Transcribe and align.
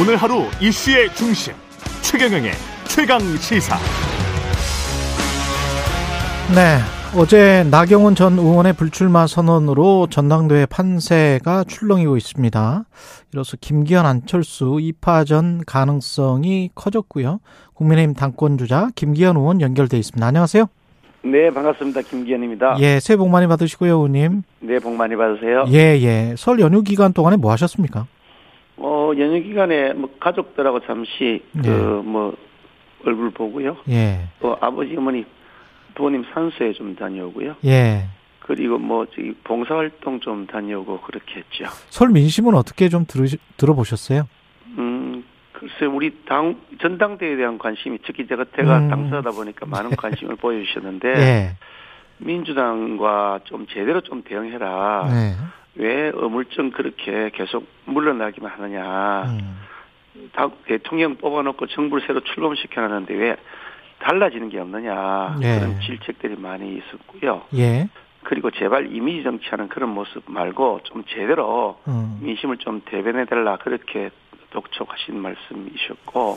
오늘 0.00 0.16
하루 0.16 0.44
이슈의 0.58 1.14
중심 1.14 1.52
최경영의 2.00 2.52
최강 2.84 3.20
시사. 3.36 3.76
네. 6.54 6.78
어제 7.14 7.62
나경원 7.70 8.14
전 8.14 8.38
의원의 8.38 8.72
불출마 8.72 9.26
선언으로 9.26 10.06
전당대회 10.08 10.64
판세가 10.64 11.64
출렁이고 11.64 12.16
있습니다. 12.16 12.84
이로써 13.34 13.58
김기현 13.60 14.06
안철수 14.06 14.64
2파전 14.64 15.60
가능성이 15.66 16.70
커졌고요. 16.74 17.40
국민의힘 17.74 18.14
당권 18.14 18.56
주자 18.56 18.88
김기현 18.94 19.36
의원 19.36 19.60
연결돼 19.60 19.98
있습니다. 19.98 20.26
안녕하세요. 20.26 20.64
네, 21.24 21.50
반갑습니다. 21.50 22.00
김기현입니다. 22.00 22.76
예, 22.80 22.98
새해 22.98 23.18
복 23.18 23.28
많이 23.28 23.46
받으시고요, 23.46 23.92
의원님. 23.92 24.42
네, 24.60 24.78
복 24.78 24.94
많이 24.94 25.14
받으세요. 25.14 25.66
예, 25.68 26.00
예. 26.00 26.34
설 26.38 26.60
연휴 26.60 26.82
기간 26.82 27.12
동안에 27.12 27.36
뭐 27.36 27.52
하셨습니까? 27.52 28.06
어, 28.76 29.12
연휴 29.18 29.42
기간에 29.42 29.92
뭐 29.92 30.10
가족들하고 30.18 30.80
잠시 30.80 31.42
예. 31.56 31.62
그뭐 31.62 32.36
얼굴 33.04 33.30
보고요. 33.30 33.76
예, 33.88 34.28
또 34.40 34.56
아버지 34.60 34.96
어머니 34.96 35.24
부모님 35.94 36.24
산소에 36.32 36.72
좀 36.72 36.94
다녀오고요. 36.96 37.56
예. 37.66 38.06
그리고 38.40 38.78
뭐 38.78 39.06
저기 39.06 39.32
봉사활동 39.44 40.20
좀 40.20 40.46
다녀오고 40.46 41.00
그렇게 41.02 41.36
했죠. 41.36 41.64
설 41.90 42.08
민심은 42.08 42.54
어떻게 42.54 42.88
좀 42.88 43.04
들으시, 43.06 43.38
들어보셨어요? 43.56 44.26
음, 44.78 45.24
글쎄 45.52 45.86
우리 45.86 46.24
당 46.24 46.56
전당대회에 46.80 47.36
대한 47.36 47.58
관심이 47.58 47.98
특히 48.04 48.26
제가 48.26 48.46
제가 48.56 48.78
음. 48.78 48.88
당사다 48.88 49.30
보니까 49.30 49.66
많은 49.66 49.90
관심을 49.90 50.36
보여주셨는데 50.36 51.08
예. 51.18 51.56
민주당과 52.18 53.40
좀 53.44 53.66
제대로 53.68 54.00
좀 54.00 54.22
대응해라. 54.22 55.08
네. 55.10 55.34
왜 55.74 56.10
어물쩡 56.14 56.70
그렇게 56.72 57.30
계속 57.34 57.66
물러나기만 57.86 58.50
하느냐. 58.52 59.22
음. 59.26 59.60
다 60.32 60.50
대통령 60.66 61.16
뽑아놓고 61.16 61.66
정부를 61.68 62.06
새로 62.06 62.20
출범시켜놨는데 62.20 63.14
왜 63.14 63.36
달라지는 63.98 64.50
게 64.50 64.58
없느냐 64.58 65.36
네. 65.40 65.58
그런 65.58 65.80
질책들이 65.80 66.36
많이 66.36 66.76
있었고요. 66.76 67.42
예. 67.54 67.88
그리고 68.24 68.50
제발 68.50 68.94
이미지 68.94 69.22
정치하는 69.24 69.68
그런 69.68 69.88
모습 69.90 70.22
말고 70.26 70.80
좀 70.84 71.02
제대로 71.08 71.80
음. 71.88 72.18
민심을 72.20 72.58
좀 72.58 72.82
대변해달라 72.84 73.56
그렇게 73.56 74.10
독촉하신 74.50 75.18
말씀이셨고 75.18 76.36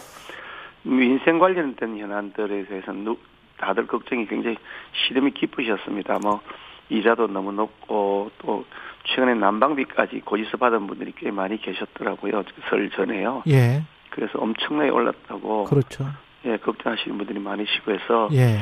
민생 0.83 1.37
관련된 1.39 1.97
현안들에 1.97 2.65
대해서는 2.65 3.03
누- 3.03 3.17
다들 3.57 3.87
걱정이 3.87 4.25
굉장히 4.27 4.57
시름이 4.93 5.31
깊으셨습니다. 5.31 6.19
뭐 6.21 6.41
이자도 6.89 7.27
너무 7.27 7.51
높고 7.51 8.31
또 8.39 8.65
최근에 9.05 9.35
난방비까지 9.35 10.21
고지서 10.21 10.57
받은 10.57 10.87
분들이 10.87 11.13
꽤 11.17 11.31
많이 11.31 11.59
계셨더라고요. 11.61 12.43
설 12.69 12.89
전에요. 12.91 13.43
예. 13.47 13.83
그래서 14.09 14.39
엄청나게 14.39 14.89
올랐다고 14.89 15.65
그렇죠. 15.65 16.05
예, 16.45 16.57
걱정하시는 16.57 17.17
분들이 17.17 17.39
많으시고 17.39 17.91
해서 17.91 18.29
예. 18.33 18.59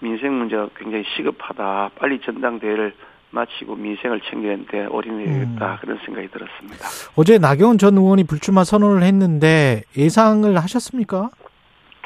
민생 0.00 0.36
문제가 0.38 0.68
굉장히 0.76 1.04
시급하다. 1.16 1.90
빨리 1.98 2.20
전당대회를 2.20 2.94
마치고 3.30 3.74
민생을 3.74 4.20
챙기는데 4.30 4.86
올인해야겠다. 4.86 5.72
음. 5.72 5.76
그런 5.80 5.98
생각이 6.04 6.28
들었습니다. 6.28 6.86
어제 7.16 7.38
나경원 7.38 7.78
전 7.78 7.96
의원이 7.98 8.24
불출마 8.24 8.62
선언을 8.62 9.02
했는데 9.02 9.82
예상을 9.96 10.56
하셨습니까? 10.56 11.30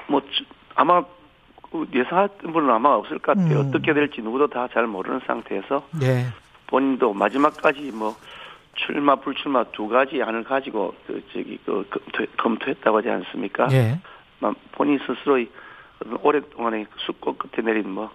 뭐 0.09 0.21
주- 0.23 0.45
아마 0.75 1.03
그 1.03 1.09
예상했던 1.95 2.53
분은 2.53 2.71
아마 2.71 2.91
없을 2.91 3.19
것 3.19 3.37
같아요. 3.37 3.61
음. 3.61 3.69
어떻게 3.69 3.93
될지 3.93 4.21
누구도 4.23 4.47
다 4.49 4.69
잘 4.73 4.87
모르는 4.87 5.21
상태에서 5.27 5.87
예. 6.03 6.27
본인도 6.67 7.13
마지막까지 7.15 7.93
뭐 7.93 8.17
출마 8.75 9.17
불출마 9.17 9.65
두 9.73 9.89
가지 9.89 10.23
안을 10.23 10.45
가지고 10.45 10.95
그 11.07 11.23
저기 11.33 11.59
그 11.65 11.85
검토, 11.91 12.27
검토했다고 12.37 12.99
하지 12.99 13.11
않습니까? 13.11 13.69
예. 13.73 13.99
막 14.41 14.55
본인 14.73 14.99
스스로의 15.07 15.49
오랫동안의 16.23 16.87
숙고 17.07 17.37
끝에 17.37 17.65
내린 17.65 17.91
뭐 17.91 18.11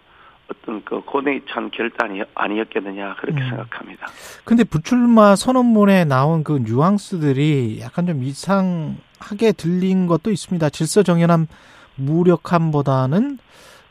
어떤 0.49 0.83
그 0.83 1.01
고뇌에 1.01 1.41
찬 1.49 1.69
결단이 1.71 2.21
아니었겠느냐 2.35 3.15
그렇게 3.15 3.41
음. 3.41 3.49
생각합니다. 3.49 4.07
근데 4.45 4.63
불출마 4.63 5.35
선언문에 5.35 6.05
나온 6.05 6.43
그 6.43 6.59
뉘앙스들이 6.63 7.79
약간 7.81 8.05
좀 8.07 8.23
이상하게 8.23 9.51
들린 9.57 10.07
것도 10.07 10.31
있습니다. 10.31 10.69
질서 10.69 11.03
정연한 11.03 11.47
무력함보다는 11.95 13.39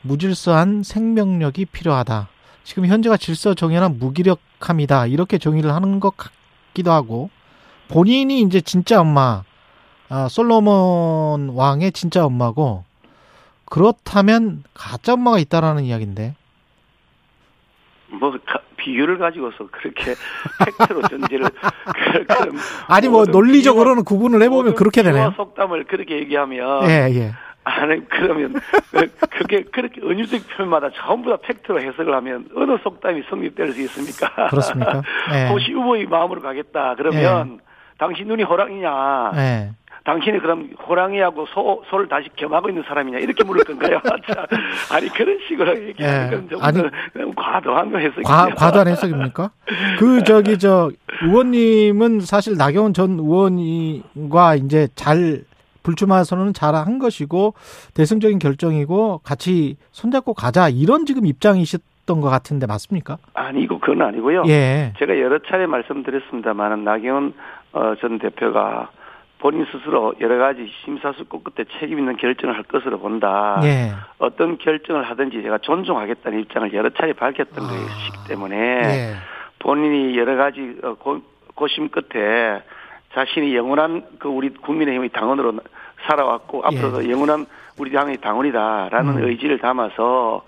무질서한 0.02 0.82
생명력이 0.82 1.66
필요하다. 1.66 2.28
지금 2.64 2.86
현재가 2.86 3.16
질서 3.16 3.54
정연한 3.54 3.98
무기력함이다. 3.98 5.06
이렇게 5.06 5.38
정의를 5.38 5.72
하는 5.74 6.00
것 6.00 6.14
같기도 6.16 6.92
하고 6.92 7.30
본인이 7.88 8.40
이제 8.40 8.60
진짜 8.60 9.00
엄마 9.00 9.42
아, 10.08 10.28
솔로몬 10.28 11.50
왕의 11.50 11.92
진짜 11.92 12.24
엄마고 12.24 12.84
그렇다면 13.64 14.62
가짜 14.74 15.14
엄마가 15.14 15.38
있다라는 15.38 15.84
이야기인데. 15.84 16.34
뭐 18.08 18.30
가- 18.46 18.60
비유를 18.76 19.16
가지고서 19.18 19.68
그렇게 19.70 20.14
팩트로 20.78 21.02
전제를 21.08 21.48
그- 21.94 22.26
아니 22.88 23.08
뭐 23.08 23.24
논리적으로는 23.24 24.04
구분을 24.04 24.42
해보면 24.42 24.74
그렇게 24.74 25.02
되네요. 25.02 25.32
속담을 25.36 25.84
그렇게 25.84 26.16
얘기하면 26.18 26.84
예, 26.90 27.08
예. 27.14 27.32
아니 27.64 28.04
그러면 28.08 28.54
그- 28.90 29.06
그게 29.30 29.62
그렇게 29.62 30.00
은유적 30.00 30.40
표현마다 30.56 30.88
전부 30.94 31.30
다 31.30 31.36
팩트로 31.42 31.80
해석을 31.80 32.12
하면 32.14 32.48
어느 32.56 32.76
속담이 32.82 33.22
성립될 33.30 33.72
수 33.72 33.80
있습니까? 33.82 34.48
그렇습니까? 34.48 35.02
예. 35.34 35.48
호시 35.48 35.72
후보의 35.72 36.06
마음으로 36.06 36.40
가겠다. 36.40 36.94
그러면 36.96 37.60
당신 37.98 38.26
눈이 38.26 38.42
호랑이냐? 38.42 39.32
예. 39.36 39.70
당신이 40.04 40.40
그럼 40.40 40.70
호랑이하고 40.88 41.46
소, 41.54 41.84
소를 41.88 42.08
다시 42.08 42.28
겸하고 42.34 42.68
있는 42.68 42.82
사람이냐? 42.88 43.18
이렇게 43.18 43.44
물을 43.44 43.62
건가요? 43.62 44.00
자, 44.26 44.46
아니 44.92 45.08
그런 45.10 45.38
식으로 45.46 45.80
얘기하는 45.90 46.26
예. 46.26 46.36
건좀 46.36 46.60
아니, 46.60 46.82
너무 47.14 47.32
과도한. 47.36 47.92
과, 48.24 48.48
과도한 48.56 48.88
해석입니까? 48.88 49.52
그, 50.00 50.24
저기, 50.24 50.58
저, 50.58 50.90
의원님은 51.22 52.18
사실 52.22 52.56
나경원 52.56 52.94
전 52.94 53.12
의원과 53.20 54.56
이제 54.56 54.88
잘, 54.96 55.42
불출마 55.82 56.24
선언은 56.24 56.52
잘한 56.52 56.98
것이고, 56.98 57.54
대승적인 57.94 58.38
결정이고, 58.38 59.20
같이 59.24 59.76
손잡고 59.90 60.34
가자, 60.34 60.68
이런 60.68 61.06
지금 61.06 61.26
입장이셨 61.26 61.80
던 62.04 62.20
것 62.20 62.28
같은데, 62.30 62.66
맞습니까? 62.66 63.18
아니고 63.34 63.78
그건 63.78 64.02
아니고요. 64.02 64.42
예. 64.48 64.92
제가 64.98 65.18
여러 65.20 65.38
차례 65.38 65.66
말씀드렸습니다만은 65.66 66.82
나경원 66.84 67.32
어, 67.72 67.94
전 68.00 68.18
대표가 68.18 68.90
본인 69.38 69.64
스스로 69.72 70.12
여러 70.20 70.36
가지 70.38 70.68
심사숙고 70.84 71.42
끝에 71.44 71.64
책임 71.78 71.98
있는 72.00 72.16
결정을 72.16 72.56
할 72.56 72.64
것으로 72.64 72.98
본다. 72.98 73.60
예. 73.62 73.92
어떤 74.18 74.58
결정을 74.58 75.08
하든지 75.10 75.42
제가 75.42 75.58
존중하겠다는 75.58 76.40
입장을 76.40 76.72
여러 76.74 76.90
차례 76.90 77.12
밝혔던 77.12 77.64
아. 77.64 77.68
것이기 77.68 78.28
때문에 78.28 78.56
예. 78.56 79.14
본인이 79.60 80.18
여러 80.18 80.36
가지 80.36 80.76
어, 80.82 80.94
고, 80.94 81.20
고심 81.54 81.88
끝에 81.88 82.62
자신이 83.14 83.54
영원한 83.54 84.04
그 84.18 84.28
우리 84.28 84.48
국민의힘의 84.50 85.10
당원으로 85.10 85.54
살아왔고 86.06 86.64
앞으로도 86.64 87.10
영원한 87.10 87.46
우리 87.78 87.92
당의 87.92 88.18
당원이다라는 88.18 89.14
예. 89.14 89.18
음. 89.18 89.28
의지를 89.28 89.58
담아서 89.58 90.42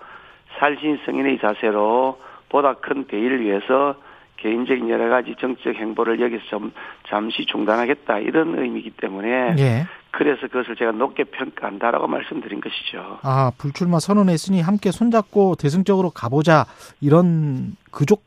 살신 0.59 0.99
성인의 1.05 1.39
자세로 1.39 2.19
보다 2.49 2.73
큰 2.73 3.05
대의를 3.05 3.41
위해서 3.41 3.95
개인적인 4.37 4.89
여러 4.89 5.09
가지 5.09 5.35
정치적 5.39 5.75
행보를 5.75 6.19
여기서 6.19 6.43
좀 6.49 6.71
잠시 7.07 7.45
중단하겠다 7.45 8.19
이런 8.19 8.57
의미이기 8.57 8.91
때문에 8.91 9.55
예. 9.57 9.87
그래서 10.11 10.47
그것을 10.47 10.75
제가 10.77 10.91
높게 10.91 11.25
평가한다라고 11.25 12.07
말씀드린 12.07 12.61
것이죠. 12.61 13.19
아, 13.21 13.51
불출마 13.57 13.99
선언했으니 13.99 14.61
함께 14.61 14.91
손잡고 14.91 15.55
대승적으로 15.55 16.09
가보자, 16.09 16.65
이런 17.01 17.75
그족, 17.91 18.23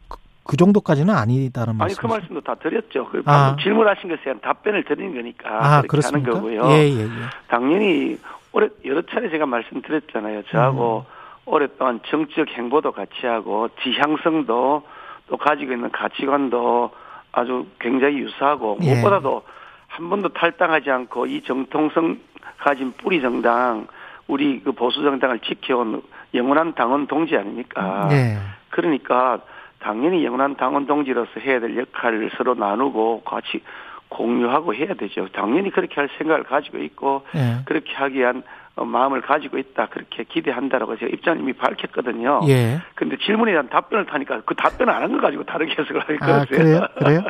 그 0.49 0.57
정도까지는 0.57 1.15
아니다는 1.15 1.69
아니 1.69 1.79
말씀. 1.79 2.01
그 2.01 2.07
말씀도 2.07 2.41
다 2.41 2.55
드렸죠. 2.55 3.07
그 3.11 3.23
아. 3.27 3.55
질문하신 3.61 4.09
것에 4.09 4.23
대한 4.25 4.41
답변을 4.41 4.83
드리는 4.85 5.15
거니까 5.15 5.49
아, 5.51 5.83
그렇게 5.83 6.07
하는? 6.07 6.23
거고요. 6.23 6.65
예, 6.71 6.89
예, 6.89 7.01
예. 7.03 7.09
당연히 7.49 8.19
오래 8.53 8.67
여러 8.87 9.03
차례 9.03 9.29
제가 9.29 9.45
말씀드렸잖아요. 9.45 10.45
저하고 10.45 11.05
음. 11.07 11.13
오랫동안 11.45 12.01
정치적 12.09 12.49
행보도 12.49 12.93
같이 12.93 13.27
하고 13.27 13.69
지향성도 13.83 14.85
또 15.29 15.37
가지고 15.37 15.75
있는 15.75 15.91
가치관도 15.91 16.93
아주 17.33 17.67
굉장히 17.79 18.17
유사하고 18.21 18.79
예. 18.81 18.95
무엇보다도 18.95 19.43
한 19.89 20.09
번도 20.09 20.31
탈당하지 20.31 20.91
않고 20.91 21.27
이 21.27 21.43
정통성 21.43 22.21
가진 22.57 22.95
뿌리 22.97 23.21
정당 23.21 23.87
우리 24.27 24.63
그 24.63 24.73
보수 24.73 25.03
정당을 25.03 25.41
지켜온 25.41 26.03
영원한 26.33 26.75
당원 26.75 27.07
동지 27.07 27.37
아닙니까? 27.37 28.09
예. 28.13 28.39
그러니까 28.71 29.41
당연히 29.81 30.25
영원한 30.25 30.57
당원 30.57 30.87
동지로서 30.87 31.31
해야 31.41 31.61
될 31.61 31.77
역할을 31.77 32.31
서로 32.37 32.55
나누고 32.55 33.23
같이 33.23 33.63
공유하고 34.09 34.75
해야 34.75 34.95
되죠. 34.95 35.29
당연히 35.33 35.71
그렇게 35.71 35.95
할 35.97 36.09
생각을 36.19 36.45
가지고 36.45 36.79
있고 36.79 37.23
예. 37.37 37.59
그렇게 37.67 37.93
하기 37.95 38.19
위한 38.19 38.43
어, 38.75 38.85
마음을 38.85 39.21
가지고 39.21 39.59
있다. 39.59 39.89
그렇게 39.89 40.25
기대한다라고 40.25 40.97
제가 40.97 41.11
입장을 41.13 41.41
이미 41.41 41.53
밝혔거든요. 41.53 42.41
예. 42.49 42.81
근데 42.95 43.17
질문에 43.19 43.51
대한 43.53 43.69
답변을 43.69 44.07
타니까 44.07 44.43
그 44.47 44.55
답변을 44.55 44.93
안 44.93 45.03
한 45.03 45.13
거 45.13 45.21
가지고 45.21 45.45
다르게 45.45 45.73
해석을 45.73 46.01
하니까 46.09 46.27
아, 46.35 46.45
그래요? 46.45 46.87
그래요? 46.97 47.23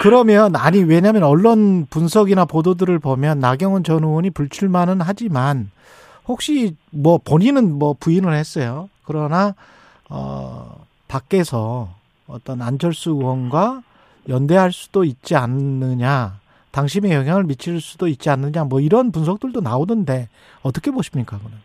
그러면, 0.00 0.56
아니, 0.56 0.82
왜냐면 0.82 1.22
언론 1.22 1.86
분석이나 1.90 2.46
보도들을 2.46 2.98
보면 2.98 3.38
나경원 3.40 3.84
전 3.84 4.02
의원이 4.04 4.30
불출마는 4.30 5.00
하지만 5.02 5.70
혹시 6.26 6.74
뭐 6.90 7.18
본인은 7.18 7.78
뭐 7.78 7.94
부인을 8.00 8.32
했어요. 8.32 8.88
그러나, 9.04 9.54
어, 10.08 10.79
밖에서 11.10 11.88
어떤 12.28 12.62
안철수 12.62 13.10
의원과 13.10 13.82
연대할 14.28 14.70
수도 14.70 15.02
있지 15.02 15.34
않느냐. 15.34 16.38
당심에 16.70 17.12
영향을 17.12 17.44
미칠 17.44 17.80
수도 17.80 18.06
있지 18.06 18.30
않느냐. 18.30 18.62
뭐 18.64 18.80
이런 18.80 19.10
분석들도 19.10 19.60
나오던데 19.60 20.28
어떻게 20.62 20.92
보십니까, 20.92 21.36
그거는? 21.38 21.58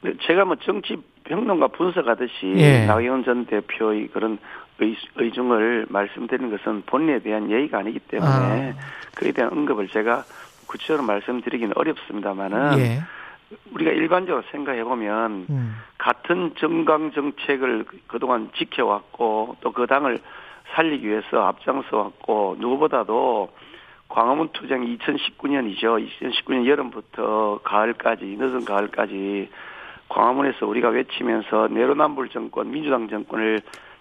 네, 0.00 0.12
제가 0.22 0.46
뭐 0.46 0.56
정치 0.56 0.96
평론가 1.24 1.68
분석하듯이 1.68 2.54
예. 2.56 2.86
나경원 2.86 3.24
전 3.24 3.44
대표의 3.44 4.08
그런 4.08 4.38
의, 4.78 4.96
의중을 5.16 5.86
말씀드리는 5.90 6.56
것은 6.56 6.82
본인에 6.86 7.18
대한 7.18 7.50
예의가 7.50 7.80
아니기 7.80 7.98
때문에 7.98 8.30
아. 8.30 8.74
그에 9.14 9.30
대한 9.32 9.52
언급을 9.52 9.88
제가 9.88 10.24
구체적으로 10.66 11.06
말씀드리기는 11.06 11.74
어렵습니다만은 11.76 12.78
예. 12.78 13.00
우리가 13.74 13.90
일반적으로 13.90 14.44
생각해 14.50 14.84
보면 14.84 15.46
음. 15.50 15.76
같은 15.98 16.54
정강 16.56 17.12
정책을 17.12 17.84
그동안 18.06 18.50
지켜왔고 18.56 19.56
또 19.60 19.72
그 19.72 19.86
당을 19.86 20.18
살리기 20.74 21.06
위해서 21.06 21.42
앞장서 21.46 21.96
왔고 21.96 22.56
누구보다도 22.58 23.50
광화문 24.08 24.48
투쟁이 24.52 24.98
2019년이죠. 24.98 26.06
2019년 26.20 26.66
여름부터 26.66 27.60
가을까지 27.62 28.24
늦은 28.38 28.64
가을까지 28.64 29.48
광화문에서 30.08 30.66
우리가 30.66 30.88
외치면서 30.88 31.68
내로남불 31.70 32.30
정권, 32.30 32.70
민주당 32.70 33.08
정권을 33.08 33.60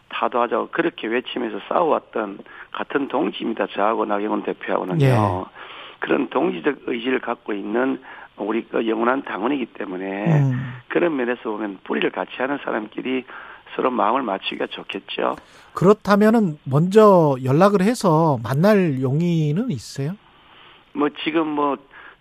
타도하자고 0.09 0.69
그렇게 0.71 1.07
외치면서 1.07 1.59
싸워왔던 1.69 2.39
같은 2.71 3.07
동지입니다. 3.07 3.67
저하고 3.67 4.05
나경원 4.05 4.41
대표하고는요. 4.43 5.05
예. 5.05 5.15
그런 5.99 6.29
동지적 6.29 6.79
의지를 6.87 7.19
갖고 7.19 7.53
있는 7.53 8.01
우리 8.43 8.65
그 8.65 8.87
영원한 8.87 9.23
당원이기 9.23 9.67
때문에 9.67 10.41
음. 10.41 10.73
그런 10.87 11.15
면에서 11.15 11.41
보면 11.43 11.79
뿌리를 11.83 12.09
같이 12.11 12.31
하는 12.37 12.57
사람끼리 12.63 13.25
서로 13.75 13.91
마음을 13.91 14.23
맞추기가 14.23 14.67
좋겠죠. 14.67 15.35
그렇다면은 15.73 16.57
먼저 16.63 17.35
연락을 17.43 17.81
해서 17.81 18.39
만날 18.43 19.01
용의는 19.01 19.69
있어요? 19.71 20.13
뭐 20.93 21.09
지금 21.23 21.47
뭐 21.47 21.77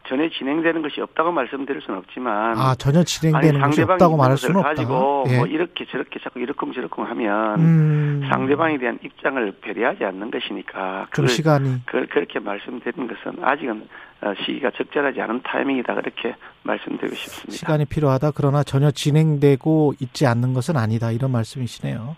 전에 0.08 0.30
진행되는 0.30 0.82
것이 0.82 1.00
없다고 1.00 1.32
말씀드릴 1.32 1.82
수는 1.82 1.98
없지만 1.98 2.58
아 2.58 2.74
전혀 2.76 3.02
진행되는 3.02 3.60
것이 3.60 3.76
상대방이 3.76 3.92
없다고 3.94 4.16
말할 4.16 4.36
수는 4.36 4.56
없다. 4.56 4.68
가지고 4.70 5.24
예. 5.28 5.36
뭐 5.36 5.46
이렇게 5.46 5.84
저렇게 5.86 6.18
자꾸 6.20 6.40
이러쿵저러쿵 6.40 7.04
하면 7.04 7.60
음, 7.60 8.26
상대방에 8.30 8.78
대한 8.78 8.98
입장을 9.04 9.52
배려하지 9.60 10.04
않는 10.04 10.30
것이니까 10.30 11.06
좀 11.14 11.24
그걸 11.24 11.28
시간이 11.28 11.82
그, 11.84 12.06
그렇게 12.06 12.38
말씀드리는 12.38 13.08
것은 13.08 13.44
아직은 13.44 13.86
어, 14.20 14.34
시기가 14.44 14.70
적절하지 14.70 15.20
않은 15.20 15.42
타이밍이다 15.44 15.94
그렇게 15.94 16.34
말씀드리고 16.62 17.14
싶습니다. 17.14 17.52
시간이 17.52 17.84
필요하다. 17.84 18.32
그러나 18.32 18.62
전혀 18.64 18.90
진행되고 18.90 19.94
있지 20.00 20.26
않는 20.26 20.54
것은 20.54 20.76
아니다. 20.76 21.12
이런 21.12 21.30
말씀이시네요. 21.30 22.16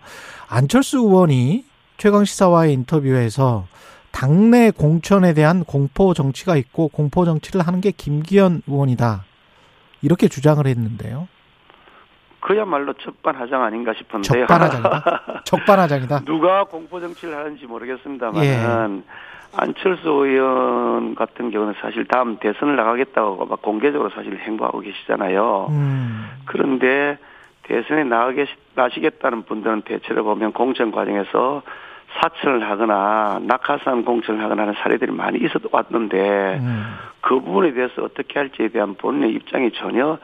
안철수 0.49 0.99
의원이 0.99 1.65
최강 1.99 2.25
시사와의 2.25 2.73
인터뷰에서 2.73 3.67
당내 4.13 4.71
공천에 4.71 5.35
대한 5.35 5.65
공포 5.65 6.15
정치가 6.15 6.57
있고 6.57 6.89
공포 6.89 7.25
정치를 7.25 7.67
하는 7.67 7.81
게 7.81 7.91
김기현 7.91 8.63
의원이다. 8.67 9.25
이렇게 10.03 10.29
주장을 10.29 10.65
했는데요. 10.67 11.29
그야말로 12.41 12.95
적반하장 12.95 13.63
아닌가 13.63 13.93
싶은데요. 13.95 14.47
적반하장이다. 14.47 15.43
적반하장이다. 15.45 16.21
누가 16.25 16.65
공포 16.65 17.01
정치를 17.01 17.37
하는지 17.37 17.67
모르겠습니다만 17.67 18.45
예. 18.45 18.57
안철수 19.57 20.09
의원 20.09 21.15
같은 21.15 21.51
경우는 21.51 21.75
사실 21.81 22.07
다음 22.07 22.39
대선을 22.39 22.77
나가겠다고 22.77 23.47
막 23.47 23.63
공개적으로 23.63 24.11
사실 24.11 24.39
행보하고 24.39 24.81
계시잖아요. 24.81 25.67
음, 25.71 26.29
그런데 26.47 27.19
대선에 27.65 28.05
나가게 28.05 28.47
나시겠다는 28.75 29.43
분들은 29.43 29.83
대체로 29.83 30.25
보면 30.25 30.53
공천 30.53 30.93
과정에서 30.93 31.63
사천을 32.19 32.69
하거나 32.69 33.41
낙하산 33.43 34.05
공천을 34.05 34.43
하거나 34.43 34.63
하는 34.63 34.75
사례들이 34.83 35.13
많이 35.13 35.39
있어 35.39 35.61
왔는데 35.71 36.59
음. 36.61 36.95
그 37.21 37.41
부분에 37.41 37.73
대해서 37.73 38.03
어떻게 38.03 38.39
할지에 38.39 38.69
대한 38.69 38.95
본인의 38.95 39.33
입장이 39.35 39.73
전혀 39.73 40.19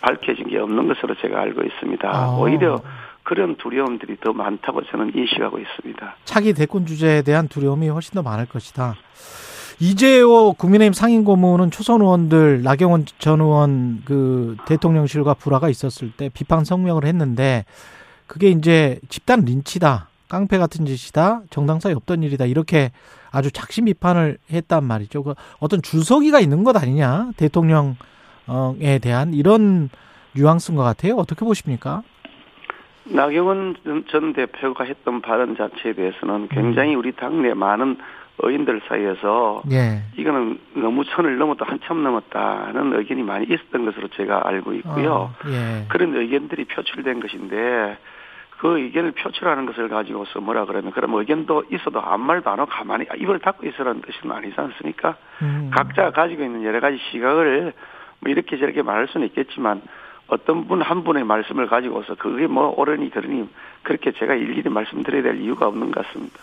밝혀진 0.00 0.48
게 0.48 0.58
없는 0.58 0.88
것으로 0.88 1.14
제가 1.16 1.40
알고 1.40 1.62
있습니다. 1.62 2.08
아. 2.08 2.36
오히려 2.38 2.80
그런 3.22 3.56
두려움들이 3.56 4.18
더 4.20 4.32
많다고 4.32 4.84
저는 4.84 5.12
인식하고 5.14 5.58
있습니다. 5.58 6.16
차기 6.24 6.54
대권 6.54 6.86
주제에 6.86 7.22
대한 7.22 7.48
두려움이 7.48 7.88
훨씬 7.88 8.14
더 8.14 8.22
많을 8.22 8.46
것이다. 8.46 8.94
이재호 9.80 10.54
국민의힘 10.54 10.92
상임고문은 10.92 11.70
초선 11.70 12.00
의원들 12.00 12.62
나경원 12.62 13.04
전 13.18 13.40
의원 13.40 14.02
그 14.04 14.56
대통령실과 14.66 15.34
불화가 15.34 15.68
있었을 15.68 16.12
때 16.12 16.30
비판 16.32 16.64
성명을 16.64 17.04
했는데 17.04 17.64
그게 18.26 18.50
이제 18.50 19.00
집단 19.08 19.40
린치다. 19.40 20.08
깡패 20.28 20.58
같은 20.58 20.86
짓이다. 20.86 21.42
정당사에 21.50 21.92
없던 21.94 22.22
일이다. 22.22 22.46
이렇게 22.46 22.90
아주 23.30 23.50
작심 23.50 23.84
비판을 23.86 24.38
했단 24.52 24.84
말이죠. 24.84 25.22
그 25.22 25.34
어떤 25.60 25.82
주석이가 25.82 26.40
있는 26.40 26.64
것 26.64 26.76
아니냐. 26.76 27.30
대통령에 27.36 28.98
대한 29.02 29.34
이런 29.34 29.88
뉘앙스인 30.34 30.76
것 30.76 30.82
같아요. 30.82 31.14
어떻게 31.16 31.44
보십니까? 31.44 32.02
나경원 33.04 33.76
전- 33.84 34.04
전 34.08 34.32
대표가 34.32 34.84
했던 34.84 35.20
발언 35.22 35.56
자체에 35.56 35.92
대해서는 35.94 36.48
굉장히 36.48 36.94
우리 36.96 37.12
당내 37.12 37.54
많은 37.54 37.98
의원들 38.38 38.82
사이에서 38.88 39.62
예. 39.70 40.02
이거는 40.18 40.58
너무 40.74 41.04
선을 41.04 41.38
넘었다 41.38 41.64
한참 41.66 42.02
넘었다는 42.02 42.92
의견이 42.98 43.22
많이 43.22 43.46
있었던 43.46 43.86
것으로 43.86 44.08
제가 44.08 44.46
알고 44.46 44.74
있고요. 44.74 45.12
어, 45.12 45.34
예. 45.48 45.86
그런 45.88 46.14
의견들이 46.14 46.66
표출된 46.66 47.20
것인데 47.20 47.96
그 48.58 48.78
의견을 48.78 49.12
표출하는 49.12 49.66
것을 49.66 49.88
가지고서 49.88 50.40
뭐라 50.40 50.64
그러면 50.64 50.92
그럼 50.92 51.14
의견도 51.14 51.64
있어도 51.72 52.00
아무 52.00 52.24
말도 52.24 52.48
안 52.50 52.58
하고 52.58 52.70
가만히 52.70 53.06
입을 53.18 53.38
닫고 53.40 53.66
있으라는 53.66 54.02
뜻은 54.02 54.30
아니지 54.32 54.54
않습니까? 54.56 55.16
음. 55.42 55.70
각자가 55.74 56.12
가지고 56.12 56.42
있는 56.44 56.64
여러 56.64 56.80
가지 56.80 56.98
시각을 57.10 57.72
뭐 58.20 58.30
이렇게 58.30 58.56
저렇게 58.58 58.82
말할 58.82 59.08
수는 59.08 59.26
있겠지만 59.28 59.82
어떤 60.28 60.66
분 60.66 60.82
한 60.82 61.04
분의 61.04 61.24
말씀을 61.24 61.68
가지고서 61.68 62.14
그게 62.16 62.46
뭐 62.46 62.74
옳으니 62.76 63.10
그러니 63.10 63.48
그렇게 63.82 64.12
제가 64.12 64.34
일일이 64.34 64.68
말씀드려야 64.68 65.22
될 65.22 65.40
이유가 65.40 65.66
없는 65.68 65.92
것 65.92 66.04
같습니다. 66.06 66.36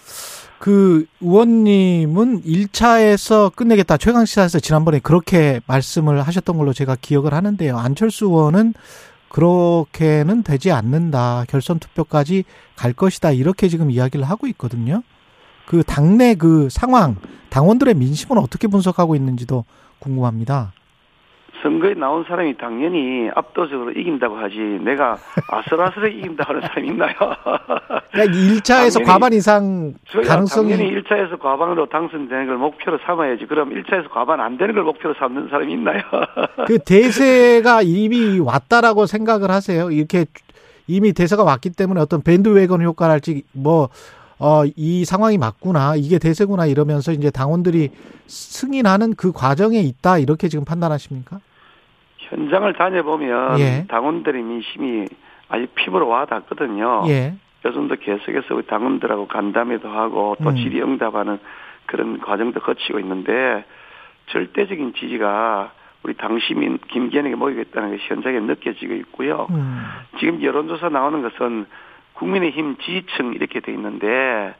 그 0.59 1.05
의원님은 1.19 2.43
1차에서 2.43 3.53
끝내겠다. 3.53 3.97
최강시사에서 3.97 4.59
지난번에 4.59 4.99
그렇게 5.03 5.59
말씀을 5.67 6.21
하셨던 6.21 6.57
걸로 6.57 6.71
제가 6.71 6.95
기억을 7.01 7.33
하는데요. 7.33 7.77
안철수 7.77 8.27
의원은 8.27 8.73
그렇게는 9.33 10.43
되지 10.43 10.71
않는다. 10.71 11.45
결선 11.49 11.79
투표까지 11.79 12.43
갈 12.75 12.93
것이다. 12.93 13.31
이렇게 13.31 13.67
지금 13.67 13.89
이야기를 13.89 14.23
하고 14.23 14.45
있거든요. 14.47 15.01
그 15.65 15.83
당내 15.83 16.35
그 16.35 16.69
상황, 16.69 17.15
당원들의 17.49 17.95
민심은 17.95 18.37
어떻게 18.37 18.67
분석하고 18.67 19.15
있는지도 19.15 19.65
궁금합니다. 19.97 20.73
선거에 21.63 21.93
나온 21.93 22.25
사람이 22.27 22.57
당연히 22.57 23.29
압도적으로 23.33 23.91
이긴다고 23.91 24.35
하지 24.35 24.57
내가 24.57 25.17
아슬아슬하게 25.47 26.15
이긴다고 26.17 26.49
하는 26.49 26.61
사람이 26.61 26.87
있나요? 26.89 27.13
그러니까 28.11 28.37
1차에서 28.37 28.93
당연히 28.93 29.05
과반 29.05 29.33
이상 29.33 29.93
가능성이 30.27 30.71
당연히 30.77 31.01
1차에서 31.01 31.39
과반으로 31.39 31.87
당선되는 31.87 32.47
걸 32.47 32.57
목표로 32.57 32.99
삼아야지. 33.05 33.45
그럼 33.45 33.69
1차에서 33.69 34.09
과반 34.11 34.41
안 34.41 34.57
되는 34.57 34.75
걸 34.75 34.83
목표로 34.83 35.15
삼는 35.17 35.47
사람이 35.49 35.71
있나요? 35.73 36.01
그 36.67 36.77
대세가 36.79 37.81
이미 37.81 38.39
왔다라고 38.39 39.05
생각을 39.05 39.49
하세요. 39.49 39.89
이렇게 39.89 40.25
이미 40.87 41.13
대세가 41.13 41.43
왔기 41.43 41.71
때문에 41.71 42.01
어떤 42.01 42.21
밴드웨건 42.21 42.83
효과랄지 42.83 43.43
뭐, 43.53 43.87
어, 44.37 44.63
이 44.75 45.05
상황이 45.05 45.37
맞구나. 45.37 45.95
이게 45.95 46.19
대세구나 46.19 46.65
이러면서 46.65 47.13
이제 47.13 47.31
당원들이 47.31 47.89
승인하는 48.27 49.15
그 49.15 49.31
과정에 49.31 49.79
있다. 49.79 50.17
이렇게 50.17 50.49
지금 50.49 50.65
판단하십니까? 50.65 51.39
현장을 52.33 52.73
다녀보면 52.73 53.59
예. 53.59 53.85
당원들의 53.87 54.41
민심이 54.41 55.07
아주 55.49 55.67
피부로 55.75 56.07
와닿거든요. 56.07 57.03
예. 57.07 57.33
요즘도 57.65 57.95
계속해서 57.97 58.55
우리 58.55 58.65
당원들하고 58.65 59.27
간담회도 59.27 59.89
하고 59.89 60.35
또 60.43 60.49
음. 60.49 60.55
질의응답하는 60.55 61.39
그런 61.85 62.19
과정도 62.19 62.59
거치고 62.59 62.99
있는데 62.99 63.63
절대적인 64.27 64.93
지지가 64.95 65.71
우리 66.03 66.15
당 66.15 66.39
시민 66.39 66.77
김기현에게 66.89 67.35
모이겠다는 67.35 67.91
것이 67.91 68.03
현장에 68.07 68.39
느껴지고 68.39 68.93
있고요. 68.95 69.47
음. 69.51 69.85
지금 70.19 70.41
여론조사 70.43 70.89
나오는 70.89 71.21
것은 71.21 71.65
국민의힘 72.13 72.77
지지층 72.77 73.33
이렇게 73.33 73.59
돼 73.59 73.71
있는데 73.71 74.53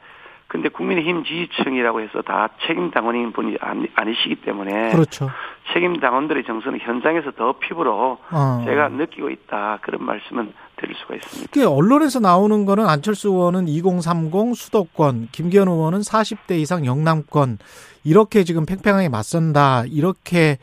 근데 0.54 0.70
국민의힘 0.70 1.24
지지층이라고 1.24 2.02
해서 2.02 2.22
다 2.22 2.50
책임 2.68 2.92
당원인 2.92 3.32
분이 3.34 3.58
아니, 3.60 3.88
아니 3.96 4.14
시기 4.14 4.36
때문에 4.36 4.92
그렇죠. 4.92 5.32
책임 5.74 6.00
당원들의 6.00 6.44
정서는 6.46 6.78
현장에서 6.80 7.32
더 7.32 7.54
피부로 7.54 8.20
어. 8.30 8.64
제가 8.64 8.90
느끼고 8.90 9.32
있다 9.32 9.80
그런 9.82 10.06
말씀은 10.06 10.54
드릴 10.76 10.96
수가 10.96 11.16
있습니다. 11.16 11.52
그 11.52 11.68
언론에서 11.68 12.20
나오는 12.20 12.66
거는 12.66 12.88
안철수 12.88 13.30
의원은 13.30 13.68
2030 13.68 14.56
수도권, 14.56 15.30
김기현 15.32 15.68
의원은 15.68 16.02
40대 16.02 16.60
이상 16.60 16.86
영남권 16.86 17.58
이렇게 18.04 18.44
지금 18.44 18.68
팽팽하게 18.68 19.10
맞선다 19.10 19.86
이렇게 19.90 20.60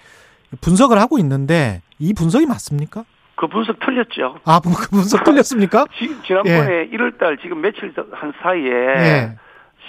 분석을 0.60 1.00
하고 1.00 1.18
있는데 1.18 1.82
이 1.98 2.14
분석이 2.14 2.46
맞습니까? 2.46 3.04
그 3.34 3.48
분석 3.48 3.80
틀렸죠. 3.80 4.38
아, 4.44 4.60
그 4.60 4.90
분석 4.90 5.24
틀렸습니까? 5.24 5.86
지, 5.98 6.14
지난번에 6.22 6.88
1월달 6.90 7.42
지금 7.42 7.60
며칠 7.60 7.92
한 8.12 8.32
사이에 8.40 8.70
예. 8.70 9.36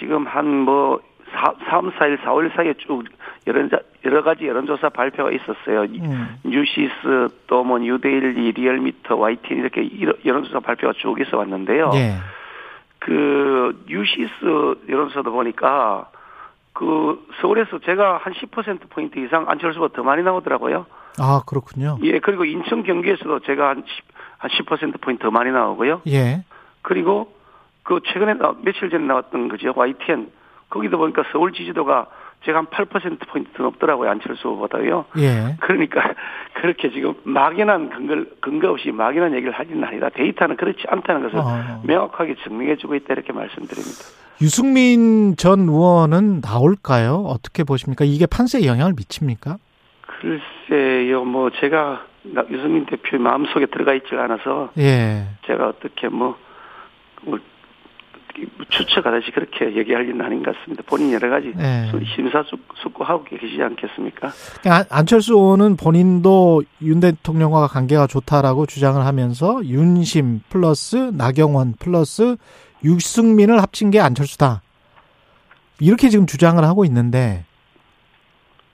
지금 0.02 0.26
한뭐 0.26 1.00
3, 1.70 1.90
4일, 1.92 2.18
4일 2.22 2.52
사이에 2.54 2.74
쭉 2.78 3.04
여러, 3.46 3.66
여러 4.04 4.22
가지 4.22 4.46
여론조사 4.46 4.88
발표가 4.90 5.30
있었어요. 5.30 5.82
음. 5.82 6.36
뉴시스 6.44 7.28
또 7.46 7.62
뭐 7.62 7.78
뉴데일리, 7.78 8.50
리얼미터, 8.52 9.14
YTN 9.16 9.60
이렇게 9.60 9.88
여론조사 10.24 10.58
발표가 10.60 10.92
쭉 10.98 11.18
있어 11.20 11.38
왔는데요. 11.38 11.92
예. 11.94 12.16
그 12.98 13.84
뉴시스 13.88 14.34
여론조사도 14.88 15.30
보니까 15.30 16.10
그 16.72 17.24
서울에서 17.40 17.78
제가 17.78 18.18
한 18.18 18.32
10% 18.32 18.90
포인트 18.90 19.18
이상 19.20 19.44
안철수가 19.48 19.88
더 19.94 20.02
많이 20.02 20.22
나오더라고요. 20.24 20.86
아, 21.18 21.42
그렇군요. 21.46 21.98
예, 22.02 22.18
그리고 22.18 22.44
인천 22.44 22.82
경기에서도 22.82 23.40
제가 23.40 23.68
한 23.68 23.84
10, 23.86 24.66
한10% 24.66 25.00
포인트 25.00 25.22
더 25.22 25.30
많이 25.30 25.50
나오고요. 25.52 26.02
예. 26.08 26.42
그리고 26.82 27.32
그 27.82 28.00
최근에 28.04 28.34
나, 28.34 28.54
며칠 28.62 28.90
전에 28.90 29.04
나왔던 29.06 29.48
그죠 29.48 29.72
YTN 29.74 30.30
거기도 30.70 30.98
보니까 30.98 31.24
서울 31.32 31.52
지지도가 31.52 32.06
제가 32.44 32.58
한 32.58 32.66
8% 32.66 33.18
포인트 33.28 33.50
더 33.52 33.62
높더라고요 33.64 34.10
안철수 34.10 34.48
후보다요. 34.48 35.04
예. 35.18 35.56
그러니까 35.60 36.02
그렇게 36.60 36.90
지금 36.90 37.14
막연한 37.24 37.90
근거 37.90 38.24
근거 38.40 38.70
없이 38.70 38.90
막연한 38.90 39.34
얘기를 39.34 39.52
하지는 39.52 39.84
아니다. 39.84 40.08
데이터는 40.08 40.56
그렇지 40.56 40.82
않다는 40.88 41.22
것을 41.22 41.38
어. 41.38 41.82
명확하게 41.84 42.36
증명해주고 42.42 42.94
있다 42.96 43.14
이렇게 43.14 43.32
말씀드립니다. 43.32 43.98
유승민 44.40 45.36
전 45.36 45.60
의원은 45.68 46.40
나올까요? 46.40 47.24
어떻게 47.28 47.62
보십니까? 47.62 48.04
이게 48.04 48.26
판세에 48.26 48.66
영향을 48.66 48.94
미칩니까? 48.96 49.58
글쎄요, 50.68 51.24
뭐 51.24 51.50
제가 51.50 52.06
나- 52.22 52.44
유승민 52.50 52.86
대표의 52.86 53.20
마음속에 53.22 53.66
들어가 53.66 53.94
있지 53.94 54.14
않아서 54.14 54.70
예. 54.78 55.26
제가 55.46 55.68
어떻게 55.68 56.08
뭐, 56.08 56.36
뭐 57.22 57.38
추측하듯이 58.70 59.30
그렇게 59.32 59.74
얘기할 59.76 60.06
일은 60.06 60.20
아닌 60.20 60.42
것 60.42 60.54
같습니다. 60.56 60.82
본인 60.86 61.12
여러 61.12 61.28
가지 61.30 61.52
예. 61.58 61.90
심사숙고하고 62.14 63.24
계시지 63.24 63.62
않겠습니까? 63.62 64.28
안- 64.66 64.84
안철수 64.90 65.34
의원은 65.34 65.76
본인도 65.76 66.62
윤 66.82 67.00
대통령과 67.00 67.66
관계가 67.68 68.06
좋다라고 68.06 68.66
주장을 68.66 69.04
하면서 69.04 69.64
윤심 69.64 70.40
플러스 70.48 70.96
나경원 70.96 71.74
플러스 71.78 72.36
유승민을 72.84 73.60
합친 73.62 73.90
게 73.90 74.00
안철수다. 74.00 74.62
이렇게 75.80 76.08
지금 76.08 76.26
주장을 76.26 76.62
하고 76.64 76.84
있는데, 76.84 77.44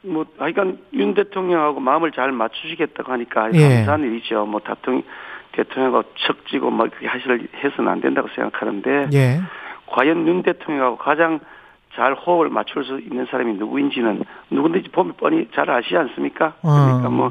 뭐 0.02 0.24
하여간 0.38 0.78
윤 0.94 1.14
대통령하고 1.14 1.80
마음을 1.80 2.12
잘 2.12 2.30
맞추시겠다고 2.32 3.12
하니까 3.12 3.50
예. 3.54 3.58
감사한 3.84 4.02
일이죠. 4.02 4.46
뭐 4.46 4.60
대통령 4.60 5.02
대통령하고 5.52 6.08
척지고 6.26 6.70
뭐 6.70 6.86
그렇게 6.88 7.06
하실 7.06 7.48
해서는 7.62 7.90
안 7.90 8.00
된다고 8.00 8.28
생각하는데 8.34 9.08
예. 9.12 9.40
과연 9.86 10.26
윤 10.26 10.42
대통령하고 10.42 10.96
가장 10.96 11.40
잘 11.94 12.14
호흡을 12.14 12.48
맞출 12.50 12.84
수 12.84 13.00
있는 13.00 13.26
사람이 13.26 13.54
누구인지는 13.54 14.22
누군지 14.50 14.88
보면 14.90 15.14
뻔히 15.16 15.48
잘 15.54 15.68
아시지 15.70 15.96
않습니까? 15.96 16.54
그러니까 16.60 17.08
어. 17.08 17.10
뭐 17.10 17.30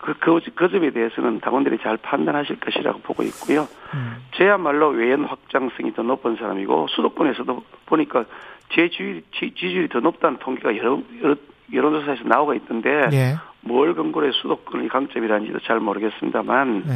그, 0.00 0.14
그, 0.18 0.40
그 0.56 0.68
점에 0.68 0.90
대해서는 0.90 1.38
당원들이 1.40 1.78
잘 1.80 1.96
판단하실 1.98 2.58
것이라고 2.58 2.98
보고 3.00 3.22
있고요. 3.22 3.68
음. 3.94 4.16
저야말로 4.32 4.88
외연 4.88 5.24
확장성이 5.24 5.94
더 5.94 6.02
높은 6.02 6.34
사람이고 6.36 6.88
수도권에서도 6.88 7.62
보니까 7.86 8.24
제 8.70 8.88
지지율, 8.88 9.22
지- 9.32 9.54
지지율이 9.54 9.88
더 9.88 10.00
높다는 10.00 10.38
통계가 10.38 10.76
여러, 10.78 10.98
여러 11.22 11.36
여론조사에서 11.72 12.24
나오고 12.24 12.54
있던데 12.54 13.08
예. 13.12 13.34
뭘 13.60 13.94
근거로 13.94 14.26
해 14.26 14.32
수도권의 14.32 14.88
강점이라는지도 14.88 15.60
잘 15.60 15.78
모르겠습니다만 15.78 16.82
예. 16.88 16.92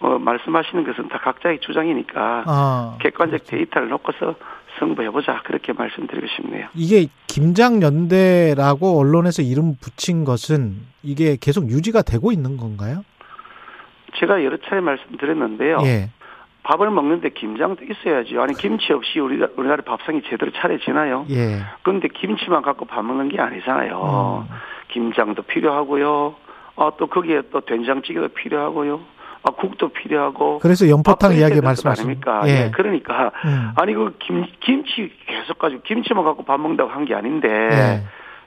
어, 0.00 0.18
말씀하시는 0.18 0.84
것은 0.84 1.08
다 1.08 1.18
각자의 1.18 1.60
주장이니까 1.60 2.44
아. 2.46 2.98
객관적 3.00 3.44
데이터를 3.46 3.88
놓고서 3.88 4.36
승부해보자 4.78 5.42
그렇게 5.44 5.72
말씀드리고 5.72 6.26
싶네요. 6.36 6.68
이게 6.74 7.08
김장연대라고 7.26 8.98
언론에서 8.98 9.42
이름 9.42 9.74
붙인 9.80 10.24
것은 10.24 10.76
이게 11.02 11.36
계속 11.40 11.68
유지가 11.68 12.02
되고 12.02 12.30
있는 12.30 12.56
건가요? 12.56 13.04
제가 14.20 14.44
여러 14.44 14.56
차례 14.58 14.80
말씀드렸는데요. 14.80 15.78
예. 15.82 16.10
밥을 16.62 16.90
먹는데 16.90 17.30
김장도 17.30 17.84
있어야죠. 17.84 18.42
아니 18.42 18.54
김치 18.54 18.92
없이 18.92 19.18
우리 19.18 19.42
우리나라 19.56 19.82
밥상이 19.82 20.22
제대로 20.28 20.52
차려지나요? 20.52 21.26
예. 21.30 21.60
그런데 21.82 22.08
김치만 22.08 22.62
갖고 22.62 22.84
밥 22.84 23.02
먹는 23.02 23.30
게 23.30 23.40
아니잖아요. 23.40 24.46
음. 24.48 24.54
김장도 24.88 25.42
필요하고요. 25.42 26.34
아, 26.76 26.92
또 26.98 27.06
거기에 27.06 27.42
또 27.50 27.60
된장찌개도 27.60 28.28
필요하고요. 28.28 29.00
아, 29.42 29.50
국도 29.50 29.88
필요하고. 29.88 30.58
그래서 30.58 30.88
연포탕 30.88 31.30
아, 31.30 31.34
이야기 31.34 31.60
말씀하십니까? 31.60 32.40
아닙니까? 32.40 32.48
예. 32.48 32.66
예. 32.66 32.70
그러니까 32.70 33.30
음. 33.44 33.70
아니 33.76 33.94
그 33.94 34.16
김, 34.18 34.44
김치 34.60 35.12
계속 35.26 35.58
가지고 35.58 35.82
김치만 35.82 36.24
갖고 36.24 36.44
밥 36.44 36.60
먹는다고 36.60 36.90
한 36.90 37.04
게 37.04 37.14
아닌데 37.14 37.48
예. 37.48 38.02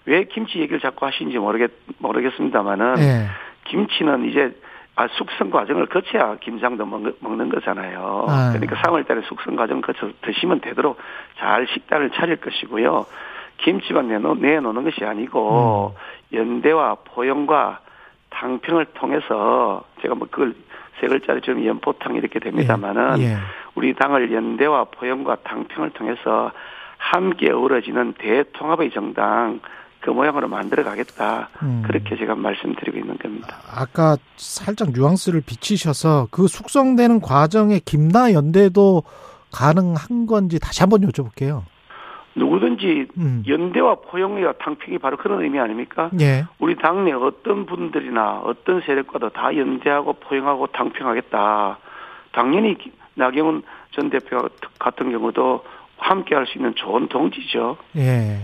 왜 0.06 0.24
김치 0.26 0.60
얘기를 0.60 0.80
자꾸 0.80 1.06
하시는지 1.06 1.38
모르겠 1.38 1.72
모르겠습니다만은 2.00 2.96
예. 3.00 3.28
김치는 3.66 4.30
이제 4.30 4.56
아, 4.96 5.08
숙성 5.14 5.50
과정을 5.50 5.86
거쳐야 5.88 6.36
김장도 6.42 6.86
먹, 6.86 7.02
먹는 7.22 7.50
거잖아요. 7.50 8.26
아. 8.28 8.52
그러니까 8.52 8.76
3월달에 8.82 9.24
숙성 9.26 9.56
과정 9.56 9.82
거쳐 9.82 10.10
드시면 10.22 10.60
되도록 10.62 10.98
잘 11.40 11.66
식단을 11.74 12.12
차릴 12.12 12.36
것이고요. 12.38 13.06
김치만 13.58 14.10
내놓, 14.10 14.40
내놓는 14.40 14.84
것이 14.84 15.06
아니고 15.06 15.96
연대와 16.34 16.98
포용과 17.06 17.80
당평을 18.32 18.86
통해서 18.94 19.84
제가 20.02 20.16
뭐 20.16 20.28
그걸 20.30 20.54
세 21.00 21.08
글자로 21.08 21.42
좀 21.42 21.66
연포탕 21.66 22.16
이렇게 22.16 22.40
됩니다만은 22.40 23.20
예. 23.22 23.38
우리 23.76 23.94
당을 23.94 24.32
연대와 24.34 24.86
포용과 24.86 25.38
당평을 25.44 25.92
통해서 25.92 26.52
함께 26.98 27.52
어우러지는 27.52 28.14
대통합의 28.14 28.92
정당 28.92 29.60
그 30.02 30.10
모양으로 30.10 30.48
만들어 30.48 30.84
가겠다. 30.84 31.50
음. 31.62 31.84
그렇게 31.86 32.18
제가 32.18 32.36
말씀드리고 32.36 32.98
있는 32.98 33.18
겁니다. 33.18 33.58
아까 33.72 34.18
살짝 34.36 34.92
뉘앙스를 34.92 35.42
비치셔서 35.42 36.28
그 36.32 36.48
숙성되는 36.48 37.22
과정에 37.22 37.80
김나 37.86 38.34
연대도 38.34 39.04
가능한 39.52 40.26
건지 40.26 40.60
다시 40.60 40.82
한번 40.82 41.02
여쭤볼게요. 41.02 41.64
누구든지 42.36 43.08
음. 43.18 43.44
연대와 43.48 43.96
포용과 43.96 44.54
당평이 44.60 44.98
바로 45.00 45.18
그런 45.18 45.42
의미 45.44 45.60
아닙니까? 45.60 46.10
예. 46.22 46.46
우리 46.60 46.76
당내 46.78 47.12
어떤 47.12 47.66
분들이나 47.66 48.42
어떤 48.46 48.82
세력과도 48.82 49.30
다 49.30 49.56
연대하고 49.56 50.14
포용하고 50.14 50.68
당평하겠다. 50.68 51.78
당연히 52.32 52.78
기- 52.78 52.92
나경원 53.16 53.64
전 53.92 54.10
대표 54.10 54.48
같은 54.80 55.12
경우도 55.12 55.64
함께 55.98 56.34
할 56.36 56.46
수 56.48 56.58
있는 56.58 56.74
좋은 56.76 57.08
동지죠. 57.10 57.78
예. 57.98 58.44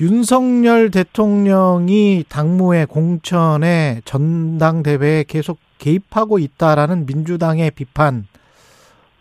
윤석열 0.00 0.90
대통령이 0.90 2.24
당무의 2.28 2.86
공천에 2.86 4.00
전당대회에 4.04 5.24
계속 5.28 5.58
개입하고 5.78 6.38
있다라는 6.38 7.06
민주당의 7.06 7.70
비판, 7.72 8.26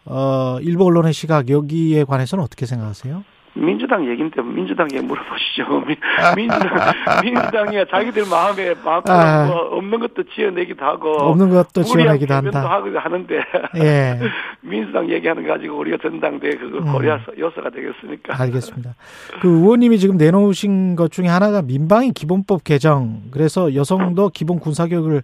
어, 0.05 0.57
일부 0.61 0.85
언론의 0.85 1.13
시각, 1.13 1.49
여기에 1.49 2.05
관해서는 2.05 2.43
어떻게 2.43 2.65
생각하세요? 2.65 3.23
민주당 3.53 4.07
얘기인데 4.07 4.41
민주당에 4.41 5.01
물어보시죠. 5.01 5.67
민- 5.85 5.97
민주당, 6.35 6.93
민주당이 7.21 7.85
자기들 7.91 8.23
마음에 8.29 8.73
마음 8.83 9.01
아. 9.07 9.45
뭐 9.47 9.77
없는 9.77 9.99
것도 9.99 10.23
지어내기도 10.33 10.85
하고 10.85 11.09
없는 11.11 11.49
것도 11.49 11.83
개변도 11.83 12.33
한다. 12.33 12.69
하고 12.71 12.97
하는데 12.97 13.35
예. 13.77 14.19
민주당 14.61 15.09
얘기하는 15.09 15.45
거 15.45 15.53
가지고 15.53 15.79
우리가 15.79 15.97
전당대회 16.01 16.55
그거 16.55 16.77
음. 16.77 16.93
고려 16.93 17.19
요소가 17.37 17.69
되겠습니까? 17.71 18.41
알겠습니다. 18.41 18.95
그 19.41 19.49
의원님이 19.49 19.99
지금 19.99 20.15
내놓으신 20.15 20.95
것 20.95 21.11
중에 21.11 21.27
하나가 21.27 21.61
민방위 21.61 22.11
기본법 22.13 22.63
개정. 22.63 23.23
그래서 23.31 23.75
여성도 23.75 24.29
기본 24.29 24.59
군사 24.59 24.87
교육을 24.87 25.23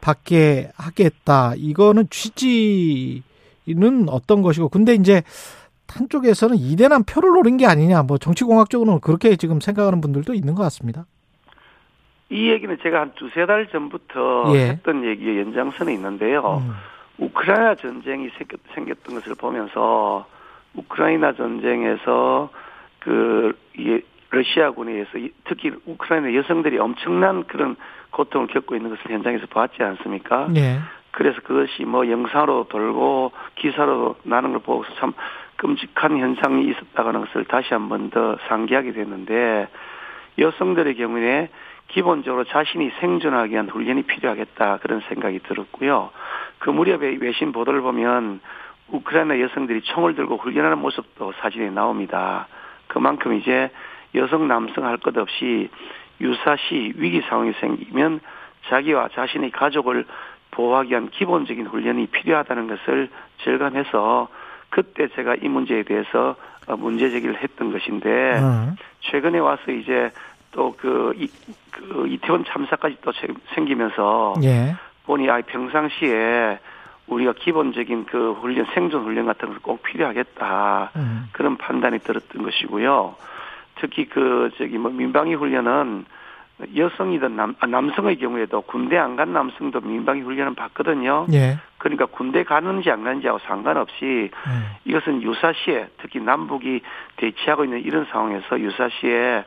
받게 0.00 0.70
하겠다. 0.76 1.54
이거는 1.56 2.06
취지는 2.10 3.22
어떤 4.08 4.42
것이고. 4.42 4.68
근데 4.68 4.94
이제 4.94 5.22
한쪽에서는 5.94 6.56
이대남 6.56 7.04
표를 7.04 7.30
노린 7.30 7.56
게 7.56 7.66
아니냐. 7.66 8.02
뭐 8.02 8.18
정치공학적으로는 8.18 9.00
그렇게 9.00 9.36
지금 9.36 9.60
생각하는 9.60 10.00
분들도 10.00 10.34
있는 10.34 10.54
것 10.54 10.62
같습니다. 10.64 11.06
이 12.30 12.50
얘기는 12.50 12.76
제가 12.82 13.00
한 13.00 13.12
두세 13.14 13.46
달 13.46 13.68
전부터 13.68 14.52
예. 14.54 14.70
했던 14.70 15.04
얘기의 15.04 15.38
연장선에 15.40 15.92
있는데요. 15.94 16.62
음. 16.64 16.72
우크라이나 17.18 17.76
전쟁이 17.76 18.28
생겼, 18.36 18.58
생겼던 18.74 19.14
것을 19.14 19.34
보면서 19.36 20.26
우크라이나 20.74 21.34
전쟁에서 21.34 22.50
그 22.98 23.56
러시아군에 24.30 24.92
의해서 24.92 25.10
특히 25.44 25.70
우크라이나 25.86 26.34
여성들이 26.34 26.78
엄청난 26.78 27.44
그런 27.44 27.76
고통을 28.10 28.48
겪고 28.48 28.74
있는 28.74 28.90
것을 28.90 29.10
현장에서 29.10 29.46
봤지 29.46 29.82
않습니까? 29.82 30.48
예. 30.56 30.80
그래서 31.12 31.40
그것이 31.42 31.84
뭐 31.84 32.08
영상으로 32.10 32.66
돌고 32.68 33.30
기사로 33.54 34.16
나는 34.24 34.50
걸 34.50 34.60
보고서 34.60 34.92
참 34.98 35.12
끔찍한 35.56 36.18
현상이 36.18 36.64
있었다는 36.68 37.20
것을 37.20 37.44
다시 37.44 37.72
한 37.74 37.88
번 37.88 38.10
더 38.10 38.36
상기하게 38.48 38.92
됐는데 38.92 39.68
여성들의 40.38 40.96
경우에 40.96 41.48
기본적으로 41.88 42.44
자신이 42.44 42.90
생존하기 43.00 43.52
위한 43.52 43.68
훈련이 43.68 44.02
필요하겠다 44.02 44.78
그런 44.78 45.00
생각이 45.08 45.40
들었고요. 45.40 46.10
그 46.58 46.70
무렵에 46.70 47.18
외신 47.20 47.52
보도를 47.52 47.82
보면 47.82 48.40
우크라이나 48.88 49.40
여성들이 49.40 49.82
총을 49.82 50.14
들고 50.14 50.38
훈련하는 50.38 50.78
모습도 50.78 51.32
사진에 51.40 51.70
나옵니다. 51.70 52.48
그만큼 52.88 53.34
이제 53.34 53.70
여성 54.14 54.48
남성 54.48 54.86
할 54.86 54.96
것 54.98 55.16
없이 55.16 55.68
유사시 56.20 56.94
위기 56.96 57.20
상황이 57.22 57.52
생기면 57.60 58.20
자기와 58.68 59.08
자신의 59.08 59.50
가족을 59.50 60.06
보호하기 60.52 60.90
위한 60.90 61.10
기본적인 61.10 61.66
훈련이 61.66 62.06
필요하다는 62.08 62.68
것을 62.68 63.08
절감해서 63.38 64.28
그때 64.74 65.06
제가 65.14 65.36
이 65.36 65.46
문제에 65.46 65.84
대해서 65.84 66.34
문제 66.66 67.08
제기를 67.08 67.40
했던 67.40 67.70
것인데 67.72 68.08
음. 68.40 68.74
최근에 69.02 69.38
와서 69.38 69.70
이제 69.70 70.10
또그 70.50 71.14
그 71.70 72.08
이태원 72.08 72.44
참사까지 72.44 72.96
또 73.02 73.12
생기면서 73.54 74.34
예. 74.42 74.74
보니 75.06 75.30
아 75.30 75.40
평상시에 75.42 76.58
우리가 77.06 77.34
기본적인 77.34 78.06
그 78.06 78.32
훈련 78.32 78.66
생존 78.74 79.04
훈련 79.04 79.26
같은 79.26 79.46
것을 79.46 79.62
꼭 79.62 79.80
필요하겠다 79.84 80.90
음. 80.96 81.28
그런 81.30 81.56
판단이 81.56 82.00
들었던 82.00 82.42
것이고요. 82.42 83.14
특히 83.76 84.08
그 84.08 84.50
저기 84.58 84.76
뭐 84.76 84.90
민방위 84.90 85.34
훈련은 85.34 86.04
여성이든 86.76 87.36
남 87.36 87.54
아, 87.58 87.66
남성의 87.66 88.18
경우에도 88.18 88.60
군대 88.62 88.96
안 88.96 89.16
간 89.16 89.32
남성도 89.32 89.80
민방위 89.80 90.20
훈련은 90.22 90.54
받거든요. 90.54 91.26
예. 91.32 91.58
그러니까 91.78 92.06
군대 92.06 92.44
가는지 92.44 92.90
안 92.90 93.04
가는지하고 93.04 93.40
상관없이 93.40 94.30
예. 94.30 94.30
이것은 94.84 95.22
유사시에 95.22 95.88
특히 95.98 96.20
남북이 96.20 96.80
대치하고 97.16 97.64
있는 97.64 97.80
이런 97.82 98.06
상황에서 98.06 98.58
유사시에 98.60 99.44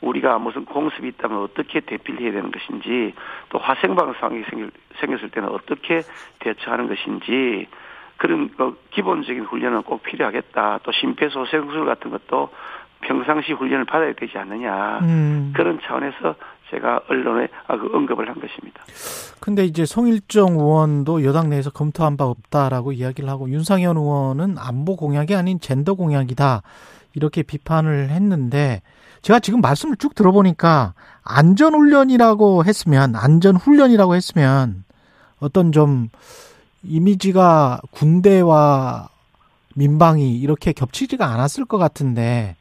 우리가 0.00 0.38
무슨 0.38 0.64
공습이 0.64 1.08
있다면 1.08 1.38
어떻게 1.42 1.80
대피를 1.80 2.20
해야 2.20 2.32
되는 2.32 2.50
것인지 2.52 3.14
또 3.48 3.58
화생방 3.58 4.14
상황이 4.20 4.44
생길, 4.44 4.70
생겼을 5.00 5.30
때는 5.30 5.48
어떻게 5.48 6.02
대처하는 6.40 6.88
것인지 6.88 7.66
그런 8.16 8.50
어, 8.58 8.74
기본적인 8.90 9.44
훈련은 9.44 9.82
꼭 9.82 10.02
필요하겠다. 10.02 10.80
또 10.82 10.92
심폐소생술 10.92 11.84
같은 11.84 12.10
것도 12.10 12.50
평상시 13.00 13.52
훈련을 13.52 13.84
받아야 13.84 14.12
되지 14.14 14.36
않느냐. 14.36 15.00
음. 15.02 15.52
그런 15.54 15.78
차원에서 15.82 16.34
제가 16.70 17.00
언론에 17.08 17.48
아, 17.66 17.76
그 17.76 17.90
언급을 17.94 18.28
한 18.28 18.34
것입니다. 18.40 18.82
근데 19.40 19.64
이제 19.64 19.84
송일정 19.86 20.54
의원도 20.54 21.24
여당 21.24 21.48
내에서 21.48 21.70
검토한 21.70 22.16
바 22.16 22.24
없다라고 22.24 22.92
이야기를 22.92 23.28
하고 23.28 23.48
윤상현 23.48 23.96
의원은 23.96 24.56
안보 24.58 24.96
공약이 24.96 25.34
아닌 25.34 25.60
젠더 25.60 25.94
공약이다. 25.94 26.62
이렇게 27.14 27.42
비판을 27.42 28.10
했는데 28.10 28.82
제가 29.22 29.40
지금 29.40 29.60
말씀을 29.60 29.96
쭉 29.96 30.14
들어보니까 30.14 30.94
안전 31.24 31.74
훈련이라고 31.74 32.64
했으면 32.64 33.16
안전 33.16 33.56
훈련이라고 33.56 34.14
했으면 34.14 34.84
어떤 35.40 35.72
좀 35.72 36.08
이미지가 36.82 37.80
군대와 37.90 39.08
민방위 39.74 40.38
이렇게 40.38 40.72
겹치지가 40.72 41.26
않았을 41.26 41.64
것 41.64 41.78
같은데 41.78 42.56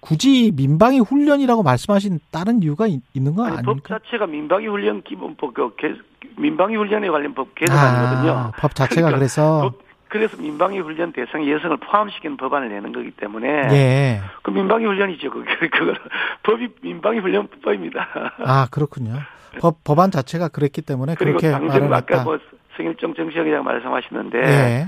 굳이 0.00 0.52
민방위 0.54 0.98
훈련이라고 1.00 1.62
말씀하신 1.62 2.20
다른 2.30 2.62
이유가 2.62 2.86
있, 2.86 3.00
는 3.14 3.34
거 3.34 3.44
아니, 3.44 3.58
아닙니까? 3.58 3.72
법 3.88 4.02
자체가 4.02 4.26
민방위 4.26 4.66
훈련 4.66 5.02
기본법 5.02 5.54
그 5.54 5.76
개, 5.76 5.94
민방위 6.36 6.76
훈련에 6.76 7.08
관련 7.10 7.34
법 7.34 7.54
개정안이거든요. 7.54 8.30
아, 8.32 8.52
법 8.58 8.74
자체가 8.74 9.08
그러니까 9.08 9.18
그래서 9.18 9.60
법, 9.62 9.78
그래서 10.08 10.36
민방위 10.38 10.78
훈련 10.80 11.12
대상에 11.12 11.50
여성을 11.50 11.76
포함시키는 11.76 12.36
법안을 12.36 12.68
내는 12.70 12.92
거기 12.92 13.10
때문에 13.10 13.48
예. 13.72 14.20
그 14.42 14.50
민방위 14.50 14.84
훈련이죠. 14.86 15.30
그 15.30 15.44
그거 15.70 15.94
법이 16.44 16.68
민방위 16.82 17.18
훈련법입니다. 17.20 18.08
아 18.44 18.66
그렇군요. 18.70 19.18
법 19.60 19.84
법안 19.84 20.10
자체가 20.10 20.48
그랬기 20.48 20.82
때문에 20.82 21.14
그리고 21.16 21.38
그렇게 21.38 21.56
말을 21.56 21.84
아까 21.92 21.96
했다. 21.98 22.24
뭐 22.24 22.38
성일정 22.76 23.14
정치학이라고 23.14 23.62
말씀하시는데 23.64 24.38
예. 24.38 24.86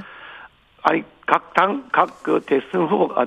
아니 0.82 1.04
각 1.26 1.54
당 1.54 1.88
각 1.92 2.22
그 2.22 2.40
대선 2.40 2.86
후보 2.86 3.12
아 3.14 3.26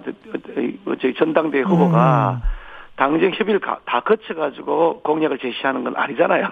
저희 1.01 1.13
전당대 1.15 1.61
후보가 1.61 2.41
음. 2.43 2.65
당정 2.95 3.31
협의를 3.31 3.59
가, 3.59 3.77
다 3.85 3.99
거쳐가지고 3.99 5.01
공약을 5.01 5.37
제시하는 5.39 5.83
건 5.83 5.95
아니잖아요. 5.97 6.47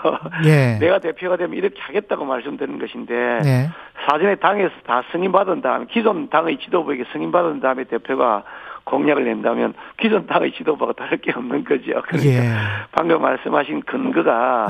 예. 0.45 0.77
내가 0.79 0.99
대표가 0.99 1.37
되면 1.37 1.55
이렇게 1.55 1.79
하겠다고 1.79 2.25
말씀드리는 2.25 2.79
것인데 2.79 3.13
예. 3.45 3.69
사전에 4.05 4.35
당에서 4.35 4.73
다 4.85 5.03
승인받은 5.11 5.61
다음에 5.61 5.85
기존 5.89 6.29
당의 6.29 6.57
지도부에게 6.59 7.05
승인받은 7.13 7.61
다음에 7.61 7.85
대표가 7.85 8.43
공약을 8.83 9.23
낸다면 9.23 9.73
기존 9.97 10.27
당의 10.27 10.51
지도부가 10.51 10.91
다를 10.91 11.17
게 11.19 11.31
없는 11.31 11.63
거죠. 11.63 12.01
그러니까 12.07 12.43
예. 12.43 12.51
방금 12.91 13.21
말씀하신 13.21 13.81
근거가 13.83 14.67